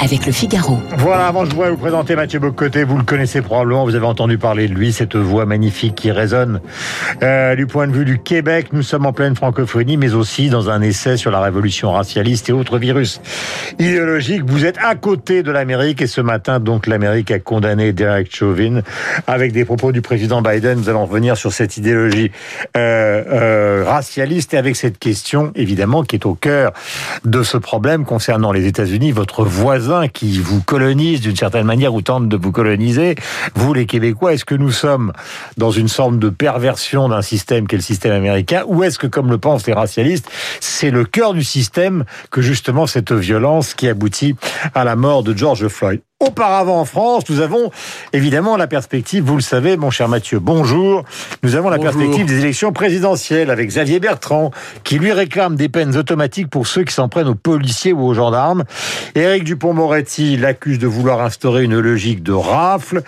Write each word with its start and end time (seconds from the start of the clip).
avec 0.00 0.26
le 0.26 0.32
Figaro. 0.32 0.78
Voilà, 0.98 1.28
avant 1.28 1.44
je 1.44 1.50
voudrais 1.50 1.70
vous 1.70 1.76
présenter 1.76 2.16
Mathieu 2.16 2.38
Bocoté, 2.38 2.84
vous 2.84 2.96
le 2.96 3.04
connaissez 3.04 3.42
probablement, 3.42 3.84
vous 3.84 3.94
avez 3.94 4.06
entendu 4.06 4.38
parler 4.38 4.68
de 4.68 4.74
lui, 4.74 4.92
cette 4.92 5.16
voix 5.16 5.46
magnifique 5.46 5.94
qui 5.94 6.10
résonne 6.10 6.60
euh, 7.22 7.54
du 7.54 7.66
point 7.66 7.86
de 7.86 7.92
vue 7.92 8.04
du 8.04 8.18
Québec. 8.18 8.68
Nous 8.72 8.82
sommes 8.82 9.06
en 9.06 9.12
pleine 9.12 9.36
francophonie, 9.36 9.96
mais 9.96 10.14
aussi 10.14 10.48
dans 10.48 10.70
un 10.70 10.82
essai 10.82 11.16
sur 11.16 11.30
la 11.30 11.40
révolution 11.40 11.92
racialiste 11.92 12.48
et 12.48 12.52
autres 12.52 12.78
virus 12.78 13.20
idéologiques. 13.78 14.42
Vous 14.46 14.64
êtes 14.64 14.78
à 14.82 14.94
côté 14.94 15.42
de 15.42 15.50
l'Amérique 15.50 16.02
et 16.02 16.06
ce 16.06 16.20
matin, 16.20 16.60
donc, 16.60 16.86
l'Amérique 16.86 17.30
a 17.30 17.38
condamné 17.38 17.92
Derek 17.92 18.34
Chauvin 18.34 18.80
avec 19.26 19.52
des 19.52 19.64
propos 19.64 19.92
du 19.92 20.02
président 20.02 20.42
Biden. 20.42 20.78
Nous 20.78 20.88
allons 20.88 21.06
revenir 21.06 21.36
sur 21.36 21.52
cette 21.52 21.76
idéologie 21.76 22.30
euh, 22.76 23.22
euh, 23.26 23.84
racialiste 23.86 24.54
et 24.54 24.56
avec 24.56 24.76
cette 24.76 24.98
question, 24.98 25.52
évidemment, 25.54 26.02
qui 26.02 26.16
est 26.16 26.26
au 26.26 26.34
cœur 26.34 26.72
de 27.24 27.42
ce 27.42 27.56
problème 27.56 28.04
concernant 28.04 28.52
les 28.52 28.66
États-Unis, 28.66 29.12
votre 29.12 29.44
voisin 29.44 29.83
qui 30.12 30.38
vous 30.38 30.62
colonise 30.62 31.20
d'une 31.20 31.36
certaine 31.36 31.66
manière 31.66 31.94
ou 31.94 32.02
tente 32.02 32.28
de 32.28 32.36
vous 32.36 32.52
coloniser, 32.52 33.16
vous 33.54 33.74
les 33.74 33.86
Québécois, 33.86 34.34
est-ce 34.34 34.44
que 34.44 34.54
nous 34.54 34.72
sommes 34.72 35.12
dans 35.56 35.70
une 35.70 35.88
sorte 35.88 36.18
de 36.18 36.28
perversion 36.30 37.08
d'un 37.08 37.22
système 37.22 37.66
qui 37.66 37.74
est 37.74 37.78
le 37.78 37.82
système 37.82 38.12
américain 38.12 38.64
ou 38.66 38.82
est-ce 38.82 38.98
que, 38.98 39.06
comme 39.06 39.30
le 39.30 39.38
pensent 39.38 39.66
les 39.66 39.72
racialistes, 39.72 40.30
c'est 40.60 40.90
le 40.90 41.04
cœur 41.04 41.34
du 41.34 41.44
système 41.44 42.04
que 42.30 42.40
justement 42.40 42.86
cette 42.86 43.12
violence 43.12 43.74
qui 43.74 43.88
aboutit 43.88 44.34
à 44.74 44.84
la 44.84 44.96
mort 44.96 45.22
de 45.22 45.36
George 45.36 45.68
Floyd? 45.68 46.00
Auparavant 46.26 46.80
en 46.80 46.84
France, 46.86 47.24
nous 47.28 47.40
avons 47.40 47.70
évidemment 48.14 48.56
la 48.56 48.66
perspective, 48.66 49.22
vous 49.24 49.36
le 49.36 49.42
savez, 49.42 49.76
mon 49.76 49.90
cher 49.90 50.08
Mathieu, 50.08 50.38
bonjour. 50.38 51.04
Nous 51.42 51.54
avons 51.54 51.68
la 51.68 51.78
perspective 51.78 52.24
des 52.24 52.38
élections 52.38 52.72
présidentielles 52.72 53.50
avec 53.50 53.68
Xavier 53.68 54.00
Bertrand, 54.00 54.50
qui 54.84 54.98
lui 54.98 55.12
réclame 55.12 55.54
des 55.54 55.68
peines 55.68 55.96
automatiques 55.96 56.48
pour 56.48 56.66
ceux 56.66 56.84
qui 56.84 56.94
s'en 56.94 57.10
prennent 57.10 57.28
aux 57.28 57.34
policiers 57.34 57.92
ou 57.92 58.06
aux 58.06 58.14
gendarmes. 58.14 58.64
Éric 59.14 59.44
Dupont-Moretti 59.44 60.38
l'accuse 60.38 60.78
de 60.78 60.86
vouloir 60.86 61.20
instaurer 61.20 61.64
une 61.64 61.78
logique 61.78 62.22
de 62.22 62.32
rafle. 62.32 63.02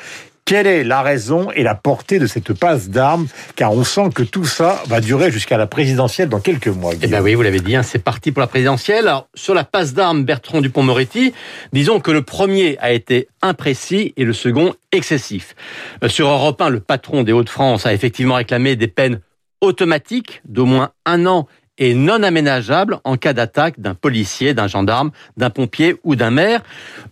Quelle 0.46 0.68
est 0.68 0.84
la 0.84 1.02
raison 1.02 1.50
et 1.56 1.64
la 1.64 1.74
portée 1.74 2.20
de 2.20 2.28
cette 2.28 2.52
passe 2.52 2.88
d'armes? 2.88 3.26
Car 3.56 3.72
on 3.72 3.82
sent 3.82 4.10
que 4.14 4.22
tout 4.22 4.44
ça 4.44 4.80
va 4.86 5.00
durer 5.00 5.32
jusqu'à 5.32 5.56
la 5.56 5.66
présidentielle 5.66 6.28
dans 6.28 6.38
quelques 6.38 6.68
mois. 6.68 6.92
Eh 7.02 7.08
bien 7.08 7.20
oui, 7.20 7.34
vous 7.34 7.42
l'avez 7.42 7.58
dit, 7.58 7.74
hein, 7.74 7.82
c'est 7.82 7.98
parti 7.98 8.30
pour 8.30 8.42
la 8.42 8.46
présidentielle. 8.46 9.08
Alors, 9.08 9.28
sur 9.34 9.54
la 9.54 9.64
passe 9.64 9.92
d'armes 9.92 10.24
Bertrand 10.24 10.60
Dupont-Moretti, 10.60 11.34
disons 11.72 11.98
que 11.98 12.12
le 12.12 12.22
premier 12.22 12.78
a 12.78 12.92
été 12.92 13.26
imprécis 13.42 14.14
et 14.16 14.22
le 14.22 14.32
second 14.32 14.72
excessif. 14.92 15.56
Euh, 16.04 16.08
sur 16.08 16.28
Europe 16.28 16.62
1, 16.62 16.68
le 16.68 16.78
patron 16.78 17.24
des 17.24 17.32
Hauts-de-France 17.32 17.84
a 17.84 17.92
effectivement 17.92 18.36
réclamé 18.36 18.76
des 18.76 18.86
peines 18.86 19.18
automatiques 19.60 20.42
d'au 20.44 20.64
moins 20.64 20.92
un 21.06 21.26
an 21.26 21.48
et 21.78 21.94
non 21.94 22.22
aménageable 22.22 22.98
en 23.04 23.16
cas 23.16 23.32
d'attaque 23.32 23.80
d'un 23.80 23.94
policier, 23.94 24.54
d'un 24.54 24.66
gendarme, 24.66 25.10
d'un 25.36 25.50
pompier 25.50 25.96
ou 26.04 26.16
d'un 26.16 26.30
maire. 26.30 26.62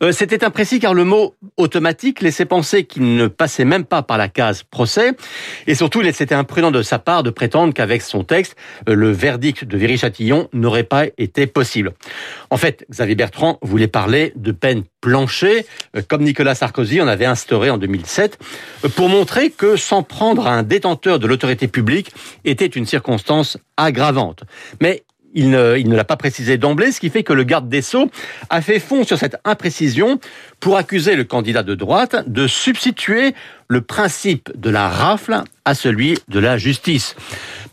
Euh, 0.03 0.13
C'était 0.13 0.45
imprécis 0.45 0.81
car 0.81 0.95
le 0.95 1.05
mot 1.05 1.35
automatique 1.57 2.21
laissait 2.21 2.45
penser 2.45 2.85
qu'il 2.85 3.17
ne 3.17 3.27
passait 3.27 3.65
même 3.65 3.85
pas 3.85 4.03
par 4.03 4.19
la 4.19 4.29
case 4.29 4.63
procès 4.63 5.13
et 5.67 5.75
surtout 5.75 6.01
il 6.01 6.07
était 6.07 6.35
imprudent 6.35 6.71
de 6.71 6.83
sa 6.83 6.99
part 6.99 7.23
de 7.23 7.31
prétendre 7.31 7.75
qu'avec 7.75 8.03
son 8.03 8.25
texte, 8.25 8.57
euh, 8.89 8.95
le 8.95 9.11
verdict 9.11 9.65
de 9.65 9.77
Viry-Châtillon 9.77 10.49
n'aurait 10.53 10.85
pas 10.85 11.07
été 11.19 11.47
possible. 11.47 11.93
En 12.51 12.57
fait, 12.57 12.87
Xavier 12.91 13.15
Bertrand 13.15 13.59
voulait 13.63 13.89
parler 13.89 14.33
de 14.37 14.53
peine 14.53 14.85
plancher, 15.05 15.67
euh, 15.97 16.03
comme 16.09 16.23
Nicolas 16.23 16.55
Sarkozy 16.55 17.03
en 17.03 17.09
avait 17.09 17.27
instauré 17.27 17.69
en 17.69 17.77
2007, 17.77 18.39
euh, 18.85 18.89
pour 18.89 19.11
montrer 19.11 19.51
que 19.51 19.77
s'en 19.77 20.03
prendre 20.03 20.47
à 20.47 20.53
un 20.53 20.63
détenteur 20.63 21.19
de 21.19 21.27
l'autorité 21.27 21.69
publique 21.69 22.11
était 22.47 22.65
une 22.65 22.87
circonstance 22.87 23.59
aggravante. 23.77 24.45
Mais 24.81 25.05
il 25.35 25.51
ne, 25.51 25.95
l'a 25.95 26.05
pas 26.05 26.17
précisé 26.17 26.57
d'emblée, 26.57 26.93
ce 26.93 27.01
qui 27.01 27.11
fait 27.11 27.25
que 27.25 27.33
le 27.33 27.43
garde 27.43 27.69
des 27.69 27.83
Sceaux 27.83 28.09
a 28.51 28.63
fait 28.63 28.79
fond 28.79 29.05
sur 29.05 29.19
cette 29.19 29.37
imprécision 29.45 30.21
pour 30.65 30.79
accuser 30.79 31.15
le 31.15 31.25
candidat 31.25 31.63
de 31.63 31.75
droite 31.75 32.25
de 32.27 32.47
substituer 32.47 33.35
le 33.69 33.83
principe 33.83 34.51
de 34.59 34.71
la 34.71 34.89
rafle 34.89 35.43
à 35.67 35.75
celui 35.75 36.19
de 36.29 36.39
la 36.39 36.57
justice. 36.57 37.17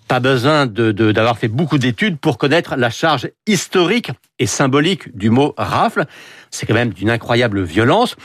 Pas 0.10 0.20
besoin 0.20 0.66
d'avoir 0.66 1.38
fait 1.38 1.48
beaucoup 1.48 1.78
d'études 1.78 2.20
pour 2.20 2.38
connaître 2.38 2.76
la 2.76 2.90
charge 2.90 3.30
historique 3.48 4.12
et 4.40 4.46
symbolique 4.46 5.16
du 5.16 5.30
mot 5.30 5.54
rafle. 5.56 6.04
C'est 6.50 6.66
quand 6.66 6.74
même 6.74 6.92
d'une 6.92 7.10
incroyable 7.10 7.64
violence. 7.64 8.18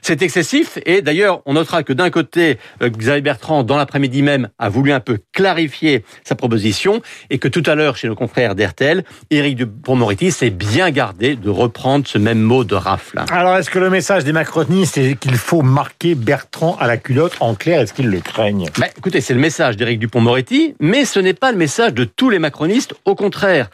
C'est 0.00 0.22
excessif 0.22 0.78
et 0.86 1.02
d'ailleurs, 1.02 1.42
on 1.44 1.52
notera 1.52 1.82
que 1.82 1.92
d'un 1.92 2.08
côté, 2.08 2.58
euh, 2.80 2.88
Xavier 2.88 3.20
Bertrand, 3.20 3.62
dans 3.62 3.76
l'après-midi 3.76 4.22
même, 4.22 4.48
a 4.58 4.70
voulu 4.70 4.92
un 4.92 5.00
peu 5.00 5.18
clarifier 5.32 6.02
sa 6.24 6.34
proposition 6.34 7.02
et 7.28 7.38
que 7.38 7.48
tout 7.48 7.62
à 7.66 7.74
l'heure, 7.74 7.96
chez 7.96 8.08
nos 8.08 8.14
confrères 8.14 8.54
d'RTL, 8.54 9.04
Éric 9.30 9.56
Dupond-Moretti 9.56 10.32
s'est 10.32 10.48
bien 10.48 10.90
gardé 10.90 11.36
de 11.36 11.50
reprendre 11.50 12.06
ce 12.06 12.16
même 12.16 12.40
mot 12.40 12.64
de 12.64 12.74
rafle. 12.74 13.22
Alors, 13.30 13.58
est-ce 13.58 13.68
que 13.68 13.78
le 13.78 13.90
message 13.90 14.13
des 14.22 14.32
macronistes 14.32 14.96
est 14.98 15.16
qu'il 15.16 15.34
faut 15.34 15.62
marquer 15.62 16.14
Bertrand 16.14 16.76
à 16.78 16.86
la 16.86 16.96
culotte 16.96 17.34
en 17.40 17.56
clair 17.56 17.80
Est-ce 17.80 17.92
qu'ils 17.92 18.10
le 18.10 18.20
craignent 18.20 18.68
bah, 18.78 18.86
Écoutez, 18.96 19.20
c'est 19.20 19.34
le 19.34 19.40
message 19.40 19.76
d'Éric 19.76 19.98
Dupond-Moretti, 19.98 20.76
mais 20.78 21.04
ce 21.04 21.18
n'est 21.18 21.34
pas 21.34 21.50
le 21.50 21.58
message 21.58 21.94
de 21.94 22.04
tous 22.04 22.30
les 22.30 22.38
macronistes. 22.38 22.94
Au 23.04 23.16
contraire, 23.16 23.70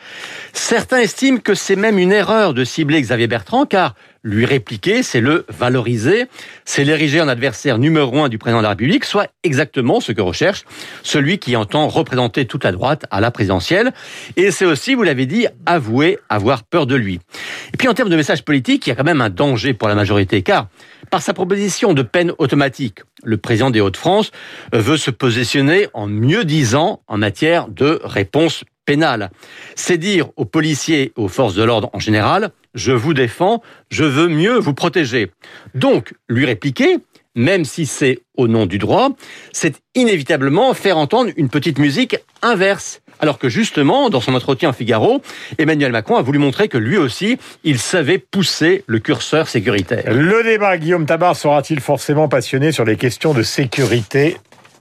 certains 0.55 1.01
estiment 1.01 1.39
que 1.39 1.55
c'est 1.55 1.77
même 1.77 1.99
une 1.99 2.13
erreur 2.13 2.55
de 2.55 2.65
cibler 2.65 3.03
Xavier 3.03 3.27
Bertrand, 3.27 3.67
car 3.67 3.95
lui 4.23 4.45
répliquer, 4.45 5.03
c'est 5.03 5.21
le 5.21 5.47
valoriser, 5.49 6.27
c'est 6.65 6.85
l'ériger 6.85 7.21
en 7.21 7.29
adversaire 7.29 7.79
numéro 7.79 8.23
un 8.23 8.29
du 8.29 8.39
président 8.39 8.59
de 8.59 8.65
la 8.65 8.71
République, 8.71 9.05
soit 9.05 9.29
exactement 9.45 10.01
ce 10.01 10.13
que 10.13 10.21
recherche 10.21 10.65
celui 11.03 11.39
qui 11.39 11.57
entend 11.57 11.89
représenter 11.89 12.45
toute 12.45 12.65
la 12.65 12.73
droite 12.73 13.07
à 13.11 13.21
la 13.21 13.31
présidentielle. 13.31 13.93
Et 14.37 14.51
c'est 14.51 14.67
aussi, 14.67 14.95
vous 14.95 15.03
l'avez 15.03 15.27
dit, 15.27 15.47
avouer 15.67 16.19
avoir 16.29 16.63
peur 16.65 16.87
de 16.87 16.95
lui. 16.95 17.21
Et 17.73 17.77
puis 17.77 17.89
en 17.89 17.95
termes 17.95 18.11
de 18.11 18.17
message 18.17 18.45
politique, 18.45 18.87
il 18.87 18.91
y 18.91 18.93
a 18.93 18.97
quand 18.97 19.05
même 19.05 19.21
un 19.21 19.31
danger 19.31 19.73
pour 19.75 19.89
la 19.89 19.95
majorité, 19.95 20.43
car 20.43 20.69
par 21.11 21.23
sa 21.23 21.33
proposition 21.33 21.93
de 21.93 22.03
peine 22.03 22.33
automatique, 22.39 23.01
le 23.25 23.37
président 23.37 23.71
des 23.71 23.81
Hauts-de-France 23.81 24.31
veut 24.73 24.97
se 24.97 25.11
positionner 25.11 25.89
en 25.93 26.07
mieux 26.07 26.45
disant 26.45 27.03
en 27.09 27.19
matière 27.19 27.69
de 27.69 28.01
réponse 28.05 28.65
C'est 29.75 29.99
dire 29.99 30.31
aux 30.37 30.45
policiers 30.45 31.13
aux 31.17 31.29
forces 31.29 31.55
de 31.55 31.63
l'ordre 31.63 31.91
en 31.93 31.99
général, 31.99 32.51
je 32.75 32.93
vous 32.93 33.15
défends, 33.15 33.63
je 33.91 34.05
veux 34.05 34.29
mieux 34.29 34.59
vous 34.59 34.75
protéger. 34.75 35.31
Donc, 35.75 36.15
lui 36.29 36.47
répliquer, 36.47 36.99
même 37.35 37.65
si 37.65 37.87
c'est 37.87 38.21
au 38.37 38.49
nom 38.49 38.67
du 38.67 38.79
droit, 38.79 39.11
c'est 39.53 39.81
inévitablement 39.95 40.75
faire 40.75 40.99
entendre 40.99 41.31
une 41.37 41.49
petite 41.49 41.79
musique 41.79 42.17
inverse. 42.43 43.01
Alors 43.21 43.39
que 43.39 43.49
justement, 43.49 44.09
dans 44.09 44.21
son 44.21 44.35
entretien 44.35 44.73
Figaro, 44.73 45.21
Emmanuel 45.59 45.93
Macron 45.93 46.17
a 46.17 46.23
voulu 46.23 46.39
montrer 46.39 46.69
que 46.69 46.79
lui 46.79 46.97
aussi, 46.97 47.39
il 47.65 47.79
savait 47.79 48.19
pousser 48.19 48.83
le 48.87 48.99
curseur 48.99 49.47
sécuritaire. 49.47 50.05
Le 50.13 50.43
débat, 50.43 50.79
Guillaume 50.79 51.07
Tabar, 51.07 51.37
sera-t-il 51.37 51.81
forcément 51.81 52.29
passionné 52.29 52.73
sur 52.73 52.85
les 52.85 52.97
questions 52.97 53.35
de 53.35 53.43
sécurité 53.43 54.37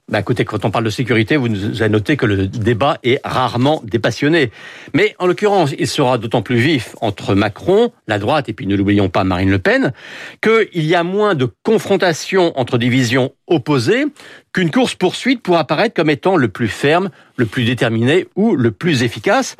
bah 0.09 0.19
écoutez, 0.19 0.43
quand 0.43 0.65
on 0.65 0.71
parle 0.71 0.85
de 0.85 0.89
sécurité, 0.89 1.37
vous 1.37 1.81
avez 1.81 1.89
noté 1.89 2.17
que 2.17 2.25
le 2.25 2.47
débat 2.47 2.97
est 3.03 3.21
rarement 3.23 3.79
dépassionné. 3.83 4.51
Mais 4.95 5.15
en 5.19 5.27
l'occurrence, 5.27 5.75
il 5.77 5.87
sera 5.87 6.17
d'autant 6.17 6.41
plus 6.41 6.57
vif 6.57 6.95
entre 6.99 7.35
Macron, 7.35 7.91
la 8.07 8.17
droite, 8.17 8.49
et 8.49 8.53
puis 8.53 8.65
ne 8.65 8.75
l'oublions 8.75 9.09
pas 9.09 9.23
Marine 9.23 9.51
Le 9.51 9.59
Pen, 9.59 9.93
qu'il 10.41 10.85
y 10.85 10.95
a 10.95 11.03
moins 11.03 11.35
de 11.35 11.47
confrontation 11.63 12.59
entre 12.59 12.79
divisions 12.79 13.33
opposées 13.45 14.05
qu'une 14.51 14.71
course-poursuite 14.71 15.43
pour 15.43 15.57
apparaître 15.57 15.93
comme 15.93 16.09
étant 16.09 16.37
le 16.37 16.47
plus 16.47 16.69
ferme, 16.69 17.11
le 17.35 17.45
plus 17.45 17.65
déterminé 17.65 18.25
ou 18.35 18.55
le 18.55 18.71
plus 18.71 19.03
efficace. 19.03 19.57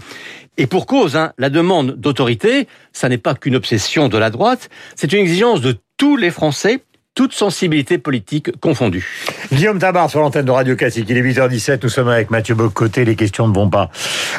Et 0.57 0.65
pour 0.65 0.87
cause, 0.87 1.15
hein, 1.15 1.31
la 1.37 1.51
demande 1.51 1.91
d'autorité, 1.91 2.67
ça 2.91 3.07
n'est 3.07 3.19
pas 3.19 3.35
qu'une 3.35 3.55
obsession 3.55 4.09
de 4.09 4.17
la 4.17 4.31
droite, 4.31 4.69
c'est 4.95 5.13
une 5.13 5.19
exigence 5.19 5.61
de 5.61 5.77
tous 5.97 6.17
les 6.17 6.31
Français 6.31 6.79
toute 7.19 7.33
sensibilité 7.33 7.97
politique 7.97 8.57
confondue. 8.61 9.05
Guillaume 9.51 9.77
Tabar 9.77 10.09
sur 10.09 10.21
l'antenne 10.21 10.45
de 10.45 10.51
Radio 10.51 10.77
Classique. 10.77 11.05
Il 11.09 11.17
est 11.17 11.21
8h17, 11.21 11.79
nous 11.83 11.89
sommes 11.89 12.07
avec 12.07 12.31
Mathieu 12.31 12.55
Bocoté, 12.55 13.03
les 13.03 13.17
questions 13.17 13.45
ne 13.45 13.53
vont 13.53 13.69
pas 13.69 13.89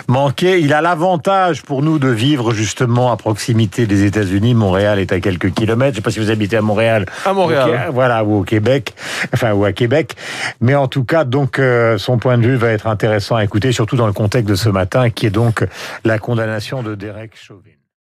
manquer. 0.08 0.60
Il 0.60 0.72
a 0.72 0.80
l'avantage 0.80 1.60
pour 1.60 1.82
nous 1.82 1.98
de 1.98 2.08
vivre 2.08 2.54
justement 2.54 3.12
à 3.12 3.18
proximité 3.18 3.86
des 3.86 4.04
États-Unis. 4.04 4.54
Montréal 4.54 4.98
est 4.98 5.12
à 5.12 5.20
quelques 5.20 5.52
kilomètres. 5.52 5.92
Je 5.92 5.98
ne 5.98 6.02
sais 6.02 6.04
pas 6.04 6.10
si 6.10 6.20
vous 6.20 6.30
habitez 6.30 6.56
à 6.56 6.62
Montréal. 6.62 7.04
À 7.26 7.34
Montréal. 7.34 7.90
voilà, 7.92 8.24
ou 8.24 8.38
au 8.38 8.44
Québec. 8.44 8.94
Enfin, 9.34 9.52
ou 9.52 9.66
à 9.66 9.72
Québec. 9.72 10.16
Mais 10.62 10.74
en 10.74 10.88
tout 10.88 11.04
cas, 11.04 11.24
donc, 11.24 11.58
euh, 11.58 11.98
son 11.98 12.16
point 12.16 12.38
de 12.38 12.46
vue 12.46 12.56
va 12.56 12.70
être 12.70 12.86
intéressant 12.86 13.36
à 13.36 13.44
écouter, 13.44 13.72
surtout 13.72 13.96
dans 13.96 14.06
le 14.06 14.14
contexte 14.14 14.48
de 14.48 14.54
ce 14.54 14.70
matin, 14.70 15.10
qui 15.10 15.26
est 15.26 15.30
donc 15.30 15.66
la 16.06 16.18
condamnation 16.18 16.82
de 16.82 16.94
Derek 16.94 17.32
Chauvin. 17.36 17.79